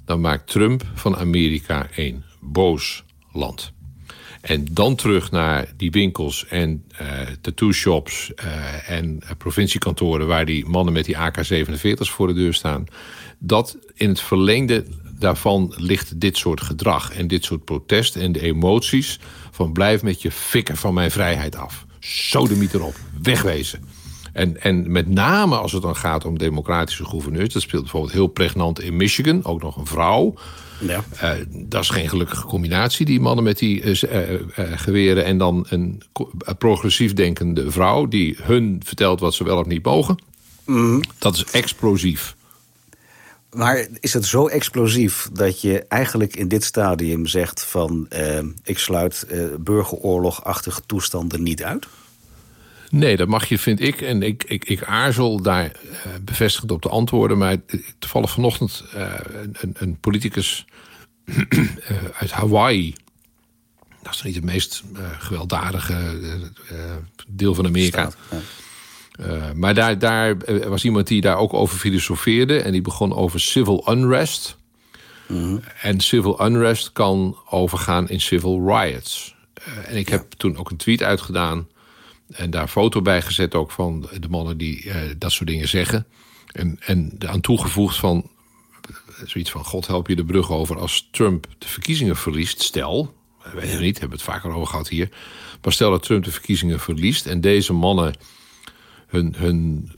dan 0.05 0.21
maakt 0.21 0.51
Trump 0.51 0.83
van 0.95 1.17
Amerika 1.17 1.89
een 1.95 2.25
boos 2.41 3.05
land. 3.33 3.74
En 4.45 4.67
dan 4.71 4.95
terug 4.95 5.31
naar 5.31 5.73
die 5.77 5.91
winkels 5.91 6.47
en 6.47 6.85
uh, 7.01 7.09
tattoo 7.41 7.73
shops 7.73 8.33
uh, 8.45 8.91
en 8.91 9.21
uh, 9.23 9.31
provinciekantoren... 9.39 10.27
waar 10.27 10.45
die 10.45 10.67
mannen 10.67 10.93
met 10.93 11.05
die 11.05 11.19
AK-47's 11.19 12.11
voor 12.11 12.27
de 12.27 12.33
deur 12.33 12.55
staan. 12.55 12.85
Dat 13.39 13.77
in 13.95 14.09
het 14.09 14.21
verlengde 14.21 14.85
daarvan 15.19 15.75
ligt 15.77 16.21
dit 16.21 16.37
soort 16.37 16.61
gedrag 16.61 17.13
en 17.13 17.29
dit 17.29 17.45
soort 17.45 17.65
protest... 17.65 18.17
en 18.17 18.33
de 18.33 18.41
emoties 18.41 19.21
van 19.51 19.73
blijf 19.73 20.03
met 20.03 20.23
je 20.23 20.31
fikken 20.31 20.77
van 20.77 20.95
mijn 20.95 21.11
vrijheid 21.11 21.57
af. 21.57 21.87
Sodemiet 22.01 22.75
erop, 22.75 22.95
wegwezen. 23.23 23.85
En, 24.33 24.63
en 24.63 24.93
met 24.93 25.09
name 25.09 25.57
als 25.57 25.73
het 25.73 25.83
dan 25.83 25.97
gaat 25.97 26.25
om 26.25 26.39
democratische 26.39 27.05
gouverneurs... 27.05 27.53
dat 27.53 27.63
speelt 27.63 27.83
bijvoorbeeld 27.83 28.13
heel 28.13 28.27
pregnant 28.27 28.81
in 28.81 28.97
Michigan, 28.97 29.45
ook 29.45 29.63
nog 29.63 29.77
een 29.77 29.87
vrouw... 29.87 30.35
Ja. 30.79 31.05
Uh, 31.23 31.45
dat 31.51 31.83
is 31.83 31.89
geen 31.89 32.09
gelukkige 32.09 32.47
combinatie, 32.47 33.07
die 33.07 33.21
mannen 33.21 33.45
met 33.45 33.59
die 33.59 33.83
uh, 33.83 34.31
uh, 34.31 34.39
geweren... 34.57 35.25
en 35.25 35.39
dan 35.39 35.67
een 35.69 36.03
progressief 36.59 37.13
denkende 37.13 37.71
vrouw 37.71 38.07
die 38.07 38.37
hun 38.43 38.81
vertelt 38.85 39.21
wat 39.21 39.35
ze 39.35 39.45
wel 39.45 39.59
of 39.59 39.67
niet 39.67 39.85
mogen. 39.85 40.19
Mm. 40.65 41.03
Dat 41.19 41.35
is 41.35 41.45
explosief. 41.45 42.37
Maar 43.53 43.87
is 44.01 44.15
het 44.15 44.27
zo 44.27 44.47
explosief 44.47 45.29
dat 45.33 45.61
je 45.61 45.85
eigenlijk 45.89 46.37
in 46.37 46.49
dit 46.49 46.65
stadium 46.65 47.27
zegt 47.27 47.65
van... 47.65 48.09
ik 48.63 48.79
sluit 48.79 49.27
burgeroorlogachtige 49.61 50.81
toestanden 50.87 51.43
niet 51.43 51.65
uit? 51.65 51.87
Nee, 52.95 53.17
dat 53.17 53.29
mag 53.29 53.49
je, 53.49 53.59
vind 53.59 53.81
ik. 53.81 54.01
En 54.01 54.23
ik, 54.23 54.45
ik, 54.45 54.65
ik 54.65 54.85
aarzel 54.85 55.43
daar 55.43 55.65
uh, 55.65 56.13
bevestigd 56.23 56.71
op 56.71 56.81
te 56.83 56.89
antwoorden. 56.89 57.39
Maar 57.39 57.57
toevallig 57.99 58.31
vanochtend 58.31 58.85
uh, 58.95 59.13
een, 59.53 59.75
een 59.79 59.99
politicus 60.01 60.65
uh, 61.25 61.39
uit 62.21 62.31
Hawaii. 62.31 62.95
Dat 64.03 64.15
is 64.15 64.23
niet 64.23 64.35
het 64.35 64.45
meest 64.45 64.83
gewelddadige 65.19 66.19
deel 67.29 67.55
van 67.55 67.67
Amerika. 67.67 68.11
Staat, 68.11 68.43
ja. 69.19 69.53
maar 69.55 69.75
daar, 69.75 69.99
daar 69.99 70.37
was 70.69 70.85
iemand 70.85 71.07
die 71.07 71.21
daar 71.21 71.37
ook 71.37 71.55
over 71.55 71.79
filosofeerde. 71.79 72.61
En 72.61 72.73
die 72.73 72.83
begon 72.83 73.15
over 73.15 73.41
civil 73.41 73.93
unrest. 73.93 74.57
-hmm. 75.27 75.61
En 75.81 76.01
civil 76.01 76.47
unrest 76.47 76.93
kan 76.93 77.39
overgaan 77.51 78.09
in 78.09 78.21
civil 78.21 78.67
riots. 78.67 79.35
en 79.87 79.97
ik 79.97 80.09
ja. 80.09 80.17
heb 80.17 80.33
toen 80.33 80.57
ook 80.57 80.71
een 80.71 80.77
tweet 80.77 81.03
uitgedaan 81.03 81.67
en 82.29 82.51
daar 82.51 82.69
foto 82.69 83.03
bij 83.03 83.23
gezet 83.23 83.55
ook 83.55 83.71
van 83.71 84.09
de 84.21 84.29
mannen 84.29 84.59
die 84.59 84.85
uh, 84.85 84.97
dat 85.19 85.33
soort 85.33 85.49
dingen 85.49 85.69
zeggen. 85.69 86.07
En, 86.53 86.77
en 86.81 87.17
aan 87.27 87.41
toegevoegd 87.41 87.97
van 87.97 88.31
zoiets 89.25 89.51
van... 89.51 89.65
God 89.65 89.87
help 89.87 90.09
je 90.09 90.17
de 90.17 90.25
brug 90.25 90.51
over 90.51 90.79
als 90.79 91.09
Trump 91.11 91.47
de 91.59 91.69
verkiezingen 91.69 92.17
verliest. 92.17 92.63
Stel, 92.63 93.15
we 93.43 93.51
weten 93.55 93.71
het 93.71 93.81
niet, 93.81 93.99
hebben 93.99 94.19
het 94.19 94.27
vaker 94.27 94.51
over 94.51 94.67
gehad 94.67 94.89
hier. 94.89 95.09
Maar 95.63 95.73
stel 95.73 95.91
dat 95.91 96.03
Trump 96.03 96.25
de 96.25 96.33
verkiezingen 96.33 96.81
verliest... 96.81 97.27
en 97.27 97.41
deze 97.41 97.73
mannen 97.73 98.15
hun, 99.07 99.35
hun 99.37 99.91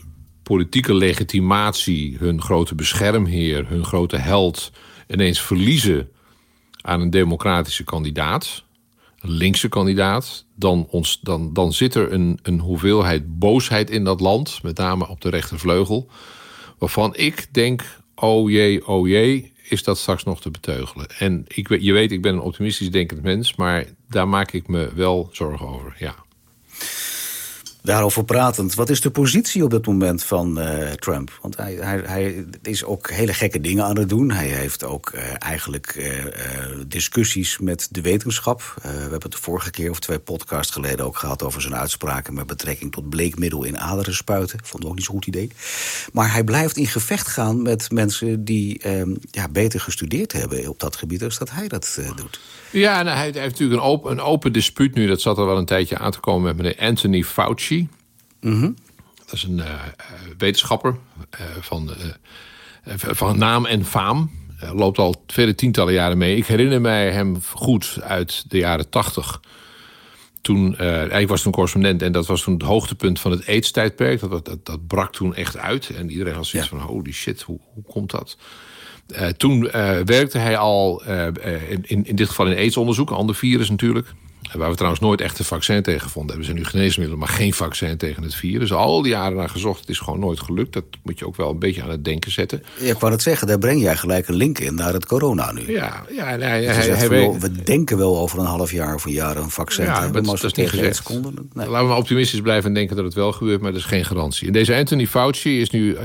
politieke 0.43 0.95
legitimatie... 0.95 2.17
hun 2.19 2.43
grote 2.43 2.75
beschermheer, 2.75 3.69
hun 3.69 3.85
grote 3.85 4.17
held... 4.17 4.73
ineens 5.09 5.41
verliezen 5.41 6.09
aan 6.81 7.01
een 7.01 7.11
democratische 7.11 7.85
kandidaat 7.85 8.65
linkse 9.29 9.69
kandidaat, 9.69 10.45
dan, 10.55 10.87
ons, 10.91 11.21
dan, 11.21 11.53
dan 11.53 11.73
zit 11.73 11.95
er 11.95 12.13
een, 12.13 12.39
een 12.43 12.61
hoeveelheid 12.61 13.39
boosheid 13.39 13.91
in 13.91 14.05
dat 14.05 14.21
land, 14.21 14.63
met 14.63 14.77
name 14.77 15.09
op 15.09 15.21
de 15.21 15.29
rechtervleugel, 15.29 16.09
waarvan 16.79 17.17
ik 17.17 17.47
denk: 17.51 17.85
oh 18.15 18.51
jee, 18.51 18.87
oh 18.87 19.09
jee, 19.09 19.53
is 19.63 19.83
dat 19.83 19.99
straks 19.99 20.25
nog 20.25 20.41
te 20.41 20.51
beteugelen. 20.51 21.07
En 21.19 21.45
ik, 21.49 21.81
je 21.81 21.93
weet, 21.93 22.13
ik 22.13 22.23
ben 22.23 22.33
een 22.33 22.41
optimistisch 22.41 22.91
denkend 22.91 23.23
mens, 23.23 23.55
maar 23.55 23.85
daar 24.09 24.29
maak 24.29 24.53
ik 24.53 24.69
me 24.69 24.91
wel 24.95 25.29
zorgen 25.33 25.69
over. 25.69 25.97
Ja. 25.99 26.15
Daarover 27.87 28.25
pratend, 28.25 28.75
wat 28.75 28.91
is 28.91 29.01
de 29.01 29.11
positie 29.11 29.65
op 29.65 29.71
dit 29.71 29.87
moment 29.87 30.25
van 30.25 30.59
uh, 30.59 30.91
Trump? 30.91 31.39
Want 31.43 31.57
hij, 31.57 31.75
hij, 31.75 32.03
hij, 32.05 32.45
is 32.63 32.85
ook 32.85 33.11
hele 33.11 33.35
gekke 33.35 33.61
dingen 33.61 33.85
aan 33.85 33.99
het 33.99 34.09
doen. 34.09 34.31
Hij 34.31 34.47
heeft 34.47 34.85
ook 34.85 35.13
uh, 35.15 35.21
eigenlijk 35.39 35.95
uh, 35.97 36.07
discussies 36.87 37.59
met 37.59 37.89
de 37.91 38.01
wetenschap. 38.01 38.75
we 38.83 38.89
hebben 38.89 39.23
het 39.23 39.33
de 39.33 39.39
vorige 39.39 39.71
keer 39.71 39.91
of 39.91 40.01
twee 40.01 40.19
podcasts 40.19 40.73
geleden 40.73 41.07
ook 41.07 41.17
gehad 41.17 41.43
over 41.43 41.61
zijn 41.61 41.75
uitspraken 41.75 42.35
met 42.35 42.47
betrekking 42.47 42.93
tot 42.93 43.09
bleekmiddel 43.09 43.65
in 43.65 43.79
aderen 43.79 44.15
spuiten. 44.15 44.59
Vond 44.63 44.83
ik 44.83 44.89
ook 44.89 44.95
niet 44.95 45.05
zo'n 45.05 45.15
goed 45.15 45.27
idee. 45.27 45.51
Maar 46.13 46.33
hij 46.33 46.45
blijft 46.45 46.77
in 46.77 46.87
gevecht 46.87 47.29
gaan 47.29 47.63
met 47.63 47.91
mensen 47.91 48.45
die 48.45 48.79
ehm, 48.79 49.15
ja, 49.31 49.49
beter 49.49 49.81
gestudeerd 49.81 50.33
hebben 50.33 50.69
op 50.69 50.81
dat 50.81 50.97
gebied, 50.97 51.25
als 51.25 51.39
dat 51.39 51.51
hij 51.51 51.69
dat 51.69 51.99
doet. 52.17 52.41
Ja, 52.71 53.05
hij, 53.05 53.25
heeft 53.25 53.35
natuurlijk 53.35 53.81
een 53.81 53.87
open, 53.87 54.11
een 54.11 54.21
open 54.21 54.53
dispuut 54.53 54.95
nu. 54.95 55.07
Dat 55.07 55.21
zat 55.21 55.39
er 55.39 55.47
wel 55.47 55.59
een 55.59 55.67
tijdje 55.67 55.99
aan 55.99 56.11
te 56.11 56.21
komen 56.21 56.43
met 56.43 56.57
meneer 56.57 56.89
Anthony 56.89 57.23
Fauci. 57.23 57.76
Mhm. 58.41 58.71
Dat 59.25 59.33
is 59.33 59.43
een 59.43 59.59
uh, 59.59 59.83
wetenschapper 60.39 60.97
uh, 61.41 61.47
van, 61.61 61.91
van 62.95 63.39
naam 63.39 63.67
en 63.67 63.85
faam. 63.85 64.31
loopt 64.73 64.99
al 64.99 65.25
vele 65.27 65.55
tientallen 65.55 65.93
jaren 65.93 66.19
mee. 66.19 66.37
Ik 66.37 66.47
herinner 66.47 66.81
mij 66.81 67.11
hem 67.11 67.37
goed 67.51 67.99
uit 68.03 68.45
de 68.51 68.59
jaren 68.59 68.89
tachtig. 68.89 69.41
Toen, 70.41 70.75
hij 70.77 71.27
was 71.27 71.43
toen 71.43 71.53
correspondent 71.53 72.03
en 72.03 72.13
dat 72.13 72.27
was 72.27 72.43
toen 72.43 72.55
het 72.55 72.63
hoogtepunt 72.63 73.21
van 73.21 73.31
het 73.31 73.47
AIDS-tijdperk. 73.47 74.21
Dat, 74.21 74.45
dat, 74.45 74.67
dat, 74.67 74.87
brak 74.87 75.13
toen 75.13 75.35
echt 75.35 75.57
uit. 75.57 75.91
En 75.91 76.11
iedereen 76.11 76.35
had 76.35 76.47
zoiets 76.47 76.69
van, 76.69 76.79
holy 76.79 77.13
shit, 77.13 77.43
hoe, 77.43 77.59
hoe 77.75 77.85
komt 77.85 78.11
dat? 78.11 78.37
Uh, 79.09 79.27
toen 79.27 79.65
uh, 79.65 79.71
werkte 80.05 80.39
hij 80.39 80.57
al 80.57 81.03
uh, 81.09 81.27
in, 81.83 82.05
in 82.05 82.17
dit 82.17 82.29
geval 82.29 82.47
in 82.47 82.57
aidsonderzoek, 82.57 83.11
ander 83.11 83.35
virus 83.35 83.71
natuurlijk. 83.71 84.15
Waar 84.53 84.71
we 84.71 84.75
trouwens 84.75 85.03
nooit 85.03 85.21
echt 85.21 85.39
een 85.39 85.45
vaccin 85.45 85.83
tegen 85.83 86.01
gevonden 86.01 86.37
hebben. 86.37 86.45
Zijn 86.55 86.65
nu 86.65 86.71
geneesmiddelen, 86.71 87.19
maar 87.19 87.29
geen 87.29 87.53
vaccin 87.53 87.97
tegen 87.97 88.23
het 88.23 88.35
virus. 88.35 88.73
Al 88.73 89.03
die 89.03 89.13
jaren 89.13 89.37
naar 89.37 89.49
gezocht, 89.49 89.81
het 89.81 89.89
is 89.89 89.99
gewoon 89.99 90.19
nooit 90.19 90.41
gelukt. 90.41 90.73
Dat 90.73 90.85
moet 91.03 91.19
je 91.19 91.27
ook 91.27 91.37
wel 91.37 91.51
een 91.51 91.59
beetje 91.59 91.83
aan 91.83 91.91
het 91.91 92.05
denken 92.05 92.31
zetten. 92.31 92.63
Ja, 92.79 92.91
ik 92.93 92.99
wou 92.99 93.13
het 93.13 93.23
zeggen, 93.23 93.47
daar 93.47 93.59
breng 93.59 93.81
jij 93.81 93.97
gelijk 93.97 94.29
een 94.29 94.35
link 94.35 94.59
in 94.59 94.75
naar 94.75 94.93
het 94.93 95.07
corona 95.07 95.53
nu. 95.53 95.73
Ja, 95.73 96.05
ja 96.11 96.25
hij, 96.25 96.65
hij, 96.65 96.65
hij, 96.65 97.09
we 97.09 97.63
denken 97.63 97.97
wel 97.97 98.19
over 98.19 98.39
een 98.39 98.47
half 98.47 98.73
jaar 98.73 98.95
of 98.95 99.05
een 99.05 99.13
jaar 99.13 99.37
een 99.37 99.51
vaccin 99.51 99.85
ja, 99.85 100.01
hebben. 100.01 100.25
Maar 100.25 100.35
dat 100.35 100.45
is 100.45 100.53
niet 100.53 100.69
gezegd. 100.69 101.09
nee. 101.09 101.21
Laten 101.53 101.83
we 101.83 101.89
maar 101.89 101.97
optimistisch 101.97 102.41
blijven 102.41 102.69
en 102.69 102.75
denken 102.75 102.97
dat 102.97 103.05
het 103.05 103.15
wel 103.15 103.33
gebeurt, 103.33 103.61
maar 103.61 103.73
dat 103.73 103.81
is 103.81 103.87
geen 103.87 104.05
garantie. 104.05 104.47
En 104.47 104.53
deze 104.53 104.75
Anthony 104.75 105.07
Fauci 105.07 105.61
is 105.61 105.71
nu, 105.71 105.97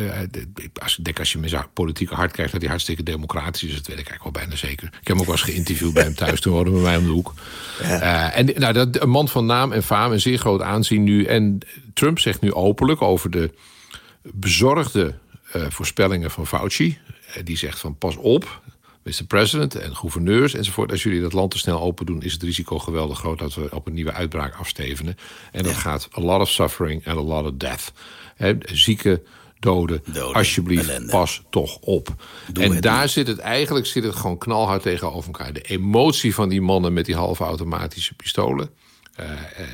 als 0.82 0.98
ik 0.98 1.04
denk 1.04 1.20
als 1.20 1.32
je 1.32 1.40
zijn 1.44 1.66
politieke 1.74 2.16
hart 2.16 2.32
krijgt, 2.32 2.52
dat 2.52 2.62
hij 2.62 2.70
hartstikke 2.70 3.04
democratisch 3.04 3.64
is. 3.64 3.76
Dat 3.76 3.88
weet 3.88 4.00
ik 4.00 4.08
eigenlijk 4.08 4.24
wel 4.24 4.44
bijna 4.44 4.56
zeker. 4.56 4.88
Ik 4.88 5.08
heb 5.08 5.08
hem 5.08 5.20
ook 5.20 5.26
wel 5.26 5.36
eens 5.36 5.44
geïnterviewd 5.44 5.94
bij 5.94 6.04
hem 6.04 6.16
thuis. 6.16 6.42
Toen 6.42 6.54
hoorde 6.54 6.72
bij 6.72 6.82
mij 6.82 6.98
om 6.98 7.06
de 7.06 7.12
hoek. 7.12 7.34
Ja. 7.82 8.02
Uh, 8.02 8.31
en 8.34 8.46
nou, 8.46 8.74
dat, 8.74 9.02
een 9.02 9.10
man 9.10 9.28
van 9.28 9.46
naam 9.46 9.72
en 9.72 9.84
faam 9.84 10.12
en 10.12 10.22
zeer 10.22 10.38
groot 10.38 10.62
aanzien 10.62 11.04
nu. 11.04 11.24
En 11.24 11.60
Trump 11.94 12.20
zegt 12.20 12.42
nu 12.42 12.54
openlijk 12.54 13.02
over 13.02 13.32
de 13.32 13.52
bezorgde 14.22 15.14
uh, 15.56 15.66
voorspellingen 15.70 16.32
van 16.32 16.48
Fauci. 16.48 16.98
Uh, 17.38 17.44
die 17.44 17.58
zegt 17.58 17.80
van 17.80 17.98
pas 17.98 18.16
op, 18.16 18.62
Mr. 19.04 19.24
President 19.28 19.76
en 19.76 19.96
gouverneurs 19.96 20.54
enzovoort. 20.54 20.92
Als 20.92 21.04
jullie 21.04 21.22
dat 21.22 21.34
land 21.34 21.52
te 21.52 21.58
snel 21.58 21.82
open 21.82 22.06
doen, 22.06 22.22
is 22.22 22.34
het 22.34 22.44
risico 22.44 22.80
geweldig 22.80 23.20
groot 23.20 23.40
dat 23.40 23.54
we 23.54 23.70
op 23.72 23.88
een 23.88 23.94
nieuwe 23.94 24.14
uitbraak 24.14 24.56
afstevenen. 24.56 25.18
En 25.52 25.64
dat 25.64 25.74
ja. 25.74 25.80
gaat 25.80 26.10
a 26.18 26.22
lot 26.22 26.42
of 26.42 26.50
suffering 26.50 27.08
and 27.08 27.18
a 27.18 27.22
lot 27.22 27.46
of 27.46 27.52
death. 27.58 27.92
He, 28.36 28.58
zieke, 28.66 29.22
doden, 29.62 30.02
doden 30.06 30.34
alsjeblieft, 30.36 31.06
pas 31.10 31.42
toch 31.50 31.78
op. 31.78 32.16
Doe 32.54 32.64
en 32.64 32.82
daar 32.82 33.02
niet. 33.02 33.12
zit 33.12 33.28
het 33.28 33.40
eigenlijk 33.40 33.86
zit 33.86 34.04
het 34.04 34.16
gewoon 34.16 34.38
knalhard 34.38 34.82
tegenover 34.82 35.26
elkaar. 35.26 35.54
De 35.54 35.62
emotie 35.62 36.34
van 36.34 36.50
die 36.50 36.62
mannen 36.62 36.94
met 36.94 37.06
die 37.06 37.16
halve 37.16 37.44
automatische 37.44 38.14
pistolen. 38.14 38.70
Uh, 39.20 39.28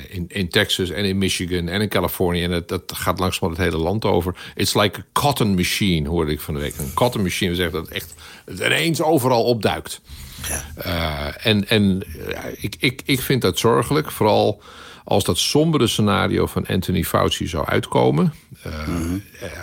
in, 0.09 0.25
in 0.27 0.49
Texas 0.49 0.89
en 0.89 1.05
in 1.05 1.17
Michigan 1.17 1.67
en 1.67 1.81
in 1.81 1.89
Californië. 1.89 2.43
En 2.43 2.49
dat, 2.51 2.67
dat 2.67 2.93
gaat 2.95 3.19
langzaam 3.19 3.49
het 3.49 3.57
hele 3.57 3.77
land 3.77 4.05
over. 4.05 4.35
It's 4.55 4.73
like 4.73 4.99
a 4.99 5.03
cotton 5.13 5.55
machine, 5.55 6.09
hoorde 6.09 6.31
ik 6.31 6.39
van 6.39 6.53
de 6.53 6.59
week. 6.59 6.77
Een 6.77 6.93
cotton 6.93 7.21
machine, 7.21 7.49
we 7.49 7.55
zeggen 7.55 7.73
dat 7.73 7.85
het 7.85 7.93
echt 7.93 8.13
het 8.45 8.59
ineens 8.59 9.01
overal 9.01 9.43
opduikt. 9.43 10.01
Ja. 10.47 10.65
Uh, 10.85 11.45
en 11.45 11.67
en 11.67 12.03
uh, 12.17 12.37
ik, 12.57 12.75
ik, 12.79 13.01
ik 13.05 13.21
vind 13.21 13.41
dat 13.41 13.59
zorgelijk. 13.59 14.11
Vooral 14.11 14.61
als 15.07 15.23
dat 15.23 15.37
sombere 15.37 15.87
scenario 15.87 16.45
van 16.45 16.65
Anthony 16.65 17.03
Fauci 17.03 17.47
zou 17.47 17.65
uitkomen. 17.65 18.33
Mm-hmm. 18.63 19.21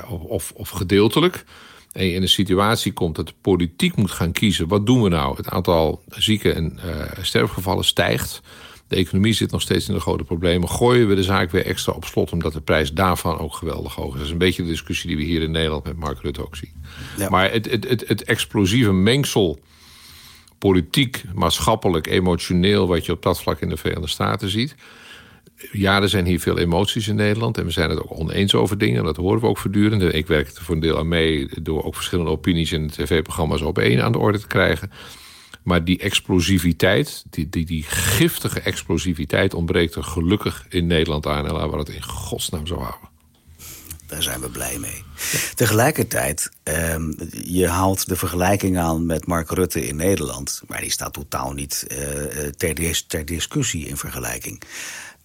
of, 0.08 0.52
of 0.56 0.68
gedeeltelijk 0.68 1.44
en 1.92 2.06
je 2.06 2.12
in 2.12 2.22
een 2.22 2.28
situatie 2.28 2.92
komt 2.92 3.16
dat 3.16 3.26
de 3.26 3.34
politiek 3.40 3.96
moet 3.96 4.10
gaan 4.10 4.32
kiezen... 4.32 4.68
wat 4.68 4.86
doen 4.86 5.02
we 5.02 5.08
nou? 5.08 5.36
Het 5.36 5.48
aantal 5.48 6.02
zieken 6.08 6.54
en 6.54 6.78
uh, 6.86 6.92
sterfgevallen 7.22 7.84
stijgt. 7.84 8.40
De 8.88 8.96
economie 8.96 9.32
zit 9.32 9.50
nog 9.50 9.60
steeds 9.60 9.88
in 9.88 9.94
de 9.94 10.00
grote 10.00 10.24
problemen. 10.24 10.68
Gooien 10.68 11.08
we 11.08 11.14
de 11.14 11.22
zaak 11.22 11.50
weer 11.50 11.64
extra 11.64 11.92
op 11.92 12.04
slot... 12.04 12.32
omdat 12.32 12.52
de 12.52 12.60
prijs 12.60 12.92
daarvan 12.92 13.38
ook 13.38 13.54
geweldig 13.54 13.94
hoog 13.94 14.12
is. 14.12 14.14
Dat 14.14 14.24
is 14.24 14.30
een 14.30 14.38
beetje 14.38 14.62
de 14.62 14.68
discussie 14.68 15.08
die 15.08 15.16
we 15.16 15.22
hier 15.22 15.42
in 15.42 15.50
Nederland 15.50 15.84
met 15.84 15.96
Mark 15.96 16.20
Rutte 16.20 16.44
ook 16.44 16.56
zien. 16.56 16.72
Ja. 17.16 17.28
Maar 17.28 17.52
het, 17.52 17.70
het, 17.70 17.88
het, 17.88 18.08
het 18.08 18.24
explosieve 18.24 18.92
mengsel... 18.92 19.58
politiek, 20.58 21.22
maatschappelijk, 21.34 22.06
emotioneel... 22.06 22.86
wat 22.86 23.06
je 23.06 23.12
op 23.12 23.22
dat 23.22 23.40
vlak 23.40 23.60
in 23.60 23.68
de 23.68 23.76
Verenigde 23.76 24.08
Staten 24.08 24.50
ziet 24.50 24.74
ja, 25.72 26.02
er 26.02 26.08
zijn 26.08 26.26
hier 26.26 26.40
veel 26.40 26.58
emoties 26.58 27.08
in 27.08 27.14
Nederland. 27.14 27.58
En 27.58 27.64
we 27.64 27.70
zijn 27.70 27.90
het 27.90 28.02
ook 28.02 28.18
oneens 28.18 28.54
over 28.54 28.78
dingen. 28.78 29.04
Dat 29.04 29.16
horen 29.16 29.40
we 29.40 29.46
ook 29.46 29.58
voortdurend. 29.58 30.14
Ik 30.14 30.26
werk 30.26 30.48
er 30.48 30.62
voor 30.62 30.74
een 30.74 30.80
deel 30.80 30.98
aan 30.98 31.08
mee... 31.08 31.48
door 31.62 31.84
ook 31.84 31.94
verschillende 31.94 32.30
opinies 32.30 32.72
in 32.72 32.90
tv-programma's 32.90 33.60
op 33.60 33.78
één 33.78 34.02
aan 34.02 34.12
de 34.12 34.18
orde 34.18 34.40
te 34.40 34.46
krijgen. 34.46 34.90
Maar 35.62 35.84
die 35.84 35.98
explosiviteit, 35.98 37.24
die, 37.30 37.48
die, 37.48 37.64
die 37.64 37.82
giftige 37.82 38.60
explosiviteit... 38.60 39.54
ontbreekt 39.54 39.94
er 39.94 40.04
gelukkig 40.04 40.66
in 40.68 40.86
Nederland 40.86 41.26
aan. 41.26 41.46
En 41.46 41.52
laten 41.52 41.84
we 41.84 41.94
in 41.94 42.02
godsnaam 42.02 42.66
zo 42.66 42.76
houden. 42.76 43.12
Daar 44.06 44.22
zijn 44.22 44.40
we 44.40 44.48
blij 44.48 44.78
mee. 44.78 45.02
Tegelijkertijd, 45.54 46.50
um, 46.64 47.14
je 47.44 47.68
haalt 47.68 48.08
de 48.08 48.16
vergelijking 48.16 48.78
aan 48.78 49.06
met 49.06 49.26
Mark 49.26 49.50
Rutte 49.50 49.86
in 49.86 49.96
Nederland... 49.96 50.62
maar 50.66 50.80
die 50.80 50.90
staat 50.90 51.12
totaal 51.12 51.52
niet 51.52 51.86
uh, 51.88 51.98
ter, 52.56 52.74
dis 52.74 53.04
ter 53.06 53.24
discussie 53.24 53.86
in 53.86 53.96
vergelijking. 53.96 54.62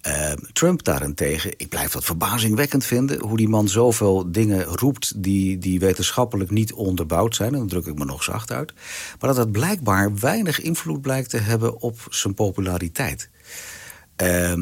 Uh, 0.07 0.31
Trump 0.53 0.83
daarentegen, 0.83 1.53
ik 1.57 1.69
blijf 1.69 1.91
dat 1.91 2.05
verbazingwekkend 2.05 2.85
vinden... 2.85 3.19
hoe 3.19 3.37
die 3.37 3.47
man 3.47 3.67
zoveel 3.67 4.31
dingen 4.31 4.63
roept 4.63 5.23
die, 5.23 5.57
die 5.57 5.79
wetenschappelijk 5.79 6.51
niet 6.51 6.73
onderbouwd 6.73 7.35
zijn. 7.35 7.53
En 7.53 7.59
dan 7.59 7.67
druk 7.67 7.85
ik 7.85 7.97
me 7.97 8.05
nog 8.05 8.23
zacht 8.23 8.51
uit. 8.51 8.73
Maar 9.19 9.29
dat 9.33 9.37
het 9.37 9.51
blijkbaar 9.51 10.15
weinig 10.15 10.61
invloed 10.61 11.01
blijkt 11.01 11.29
te 11.29 11.37
hebben 11.37 11.81
op 11.81 12.07
zijn 12.09 12.33
populariteit. 12.33 13.29
Uh, 14.23 14.53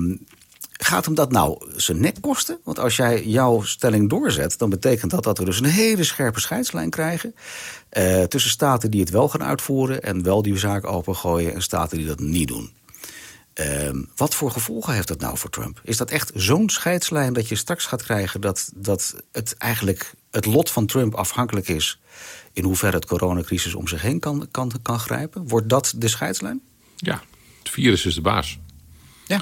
gaat 0.72 1.06
hem 1.06 1.15
dat 1.15 1.32
nou 1.32 1.72
zijn 1.75 2.00
nek 2.00 2.15
kosten? 2.22 2.60
Want 2.63 2.79
als 2.79 2.96
jij 2.96 3.24
jouw 3.25 3.62
stelling 3.62 4.10
doorzet... 4.10 4.58
dan 4.58 4.70
betekent 4.70 5.12
dat 5.12 5.24
dat 5.24 5.38
we 5.38 5.46
dus 5.46 5.60
een 5.60 5.65
hele 5.65 6.03
scherpe 6.03 6.39
scheidslijn 6.39 6.89
krijgen... 6.89 7.36
Uh, 7.98 8.24
tussen 8.24 8.51
staten 8.51 8.91
die 8.91 9.00
het 9.00 9.10
wel 9.10 9.29
gaan 9.29 9.44
uitvoeren... 9.44 10.03
en 10.03 10.24
wel 10.24 10.41
die 10.41 10.58
zaak 10.58 10.86
opengooien 10.86 11.53
en 11.53 11.62
staten 11.62 11.98
die 11.98 12.08
dat 12.08 12.20
niet 12.20 12.48
doen. 12.48 12.72
Uh, 13.60 13.90
wat 14.16 14.36
voor 14.36 14.52
gevolgen 14.52 14.94
heeft 14.94 15.08
dat 15.08 15.20
nou 15.20 15.38
voor 15.38 15.50
Trump? 15.50 15.82
Is 15.84 15.98
dat 15.98 16.12
echt 16.12 16.32
zo'n 16.36 16.70
scheidslijn 16.70 17.34
dat 17.34 17.48
je 17.48 17.56
straks 17.56 17.86
gaat 17.86 18.04
krijgen... 18.04 18.42
dat, 18.42 18.72
dat 18.76 19.16
het 19.32 19.56
eigenlijk 19.58 20.14
het 20.32 20.46
lot 20.46 20.72
van 20.72 20.86
Trump 20.86 21.16
afhankelijk 21.16 21.68
is... 21.68 22.00
in 22.54 22.64
hoeverre 22.64 22.96
het 22.96 23.06
coronacrisis 23.06 23.74
om 23.74 23.88
zich 23.88 24.02
heen 24.02 24.20
kan, 24.20 24.48
kan, 24.52 24.72
kan 24.82 25.00
grijpen? 25.00 25.48
Wordt 25.48 25.70
dat 25.70 25.94
de 25.96 26.08
scheidslijn? 26.08 26.62
Ja, 26.96 27.22
het 27.60 27.70
virus 27.70 28.06
is 28.06 28.16
de 28.16 28.22
baas. 28.22 28.60
Ja. 29.26 29.42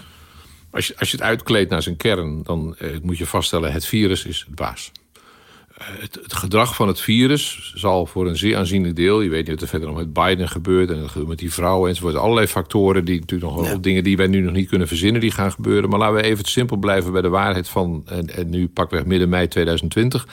Als 0.69 0.87
je, 0.87 0.97
als 0.97 1.11
je 1.11 1.17
het 1.17 1.25
uitkleedt 1.25 1.69
naar 1.69 1.81
zijn 1.81 1.97
kern... 1.97 2.43
dan 2.43 2.77
eh, 2.77 2.99
moet 3.01 3.17
je 3.17 3.25
vaststellen, 3.25 3.71
het 3.71 3.85
virus 3.85 4.25
is 4.25 4.45
de 4.47 4.53
baas. 4.53 4.91
Het, 5.83 6.19
het, 6.21 6.33
gedrag 6.33 6.75
van 6.75 6.87
het 6.87 6.99
virus 6.99 7.71
zal 7.75 8.05
voor 8.05 8.27
een 8.27 8.37
zeer 8.37 8.57
aanzienlijk 8.57 8.95
deel... 8.95 9.21
je 9.21 9.29
weet 9.29 9.47
niet 9.47 9.49
wat 9.49 9.61
er 9.61 9.67
verder 9.67 9.87
nog 9.87 9.97
met 9.97 10.13
Biden 10.13 10.49
gebeurt... 10.49 10.89
en 10.89 11.27
met 11.27 11.37
die 11.37 11.53
vrouwen 11.53 11.89
enzovoort. 11.89 12.15
Allerlei 12.15 12.47
factoren, 12.47 13.05
die 13.05 13.19
natuurlijk 13.19 13.51
nog 13.51 13.67
ja. 13.67 13.75
dingen 13.75 14.03
die 14.03 14.17
wij 14.17 14.27
nu 14.27 14.39
nog 14.39 14.53
niet 14.53 14.69
kunnen 14.69 14.87
verzinnen... 14.87 15.21
die 15.21 15.31
gaan 15.31 15.51
gebeuren. 15.51 15.89
Maar 15.89 15.99
laten 15.99 16.15
we 16.15 16.21
even 16.21 16.45
simpel 16.45 16.77
blijven 16.77 17.11
bij 17.11 17.21
de 17.21 17.29
waarheid 17.29 17.69
van... 17.69 18.03
en, 18.05 18.35
en 18.35 18.49
nu 18.49 18.67
pakweg 18.67 19.05
midden 19.05 19.29
mei 19.29 19.47
2020, 19.47 20.27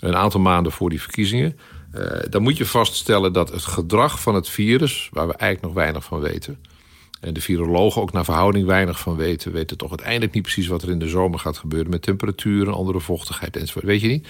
een 0.00 0.16
aantal 0.16 0.40
maanden 0.40 0.72
voor 0.72 0.90
die 0.90 1.00
verkiezingen... 1.00 1.58
Uh, 1.94 2.02
dan 2.30 2.42
moet 2.42 2.56
je 2.56 2.66
vaststellen 2.66 3.32
dat 3.32 3.52
het 3.52 3.62
gedrag 3.62 4.20
van 4.20 4.34
het 4.34 4.48
virus... 4.48 5.08
waar 5.12 5.26
we 5.26 5.34
eigenlijk 5.34 5.74
nog 5.74 5.82
weinig 5.84 6.04
van 6.04 6.20
weten... 6.20 6.58
en 7.20 7.34
de 7.34 7.40
virologen 7.40 8.02
ook 8.02 8.12
naar 8.12 8.24
verhouding 8.24 8.66
weinig 8.66 8.98
van 8.98 9.16
weten... 9.16 9.52
weten 9.52 9.76
toch 9.76 9.88
uiteindelijk 9.88 10.32
niet 10.32 10.42
precies 10.42 10.66
wat 10.66 10.82
er 10.82 10.90
in 10.90 10.98
de 10.98 11.08
zomer 11.08 11.38
gaat 11.38 11.58
gebeuren... 11.58 11.90
met 11.90 12.02
temperaturen, 12.02 12.74
andere 12.74 13.00
vochtigheid 13.00 13.56
enzovoort. 13.56 13.84
Weet 13.84 14.00
je 14.00 14.08
niet? 14.08 14.28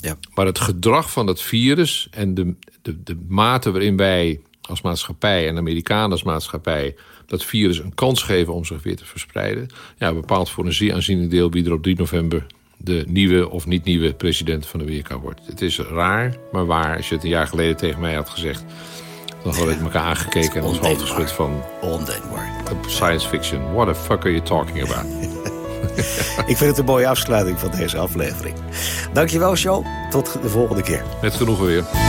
Ja. 0.00 0.16
Maar 0.34 0.46
het 0.46 0.58
gedrag 0.58 1.10
van 1.10 1.26
dat 1.26 1.42
virus 1.42 2.08
en 2.10 2.34
de, 2.34 2.54
de, 2.82 3.02
de 3.02 3.16
mate 3.28 3.70
waarin 3.70 3.96
wij 3.96 4.40
als 4.60 4.82
maatschappij 4.82 5.48
en 5.48 5.56
Amerikanen 5.56 6.10
als 6.10 6.22
maatschappij 6.22 6.94
dat 7.26 7.44
virus 7.44 7.78
een 7.78 7.94
kans 7.94 8.22
geven 8.22 8.54
om 8.54 8.64
zich 8.64 8.82
weer 8.82 8.96
te 8.96 9.04
verspreiden, 9.04 9.68
ja, 9.98 10.12
bepaalt 10.12 10.50
voor 10.50 10.66
een 10.66 10.72
zeer 10.72 10.94
aanzienlijk 10.94 11.30
deel 11.30 11.50
wie 11.50 11.64
er 11.64 11.72
op 11.72 11.82
3 11.82 11.96
november 11.96 12.46
de 12.78 13.04
nieuwe 13.08 13.50
of 13.50 13.66
niet 13.66 13.84
nieuwe 13.84 14.14
president 14.14 14.66
van 14.66 14.80
Amerika 14.80 15.18
wordt. 15.18 15.40
Het 15.46 15.60
is 15.60 15.78
raar, 15.78 16.36
maar 16.52 16.66
waar. 16.66 16.96
Als 16.96 17.08
je 17.08 17.14
het 17.14 17.24
een 17.24 17.30
jaar 17.30 17.46
geleden 17.46 17.76
tegen 17.76 18.00
mij 18.00 18.14
had 18.14 18.28
gezegd, 18.28 18.64
dan 19.42 19.54
hadden 19.54 19.78
we 19.78 19.84
elkaar 19.84 20.02
aangekeken 20.02 20.54
en 20.54 20.62
ons 20.62 20.78
hoofd 20.78 21.00
geschud 21.00 21.32
van. 21.32 21.62
Ondenkbaar. 21.80 22.62
Science 22.86 23.28
fiction. 23.28 23.72
What 23.72 23.88
the 23.88 23.94
fuck 23.94 24.24
are 24.24 24.30
you 24.30 24.42
talking 24.44 24.82
about? 24.82 25.06
Ik 26.46 26.56
vind 26.56 26.70
het 26.70 26.78
een 26.78 26.84
mooie 26.84 27.08
afsluiting 27.08 27.58
van 27.58 27.70
deze 27.70 27.98
aflevering. 27.98 28.54
Dankjewel, 29.12 29.56
show. 29.56 29.86
Tot 30.10 30.38
de 30.42 30.48
volgende 30.48 30.82
keer. 30.82 31.02
Met 31.22 31.34
genoegen 31.34 31.66
weer. 31.66 32.07